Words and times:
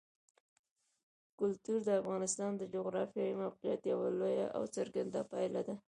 کلتور 1.39 1.79
د 1.85 1.89
افغانستان 2.01 2.51
د 2.57 2.63
جغرافیایي 2.73 3.33
موقیعت 3.43 3.81
یوه 3.91 4.07
لویه 4.19 4.47
او 4.55 4.63
څرګنده 4.75 5.21
پایله 5.31 5.61
ده. 5.67 5.75